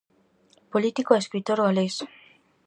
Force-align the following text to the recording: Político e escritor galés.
Político 0.73 1.11
e 1.13 1.21
escritor 1.23 1.57
galés. 1.65 1.95